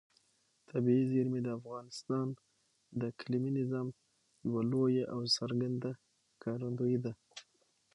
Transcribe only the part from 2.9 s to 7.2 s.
د اقلیمي نظام یوه لویه او څرګنده ښکارندوی ده.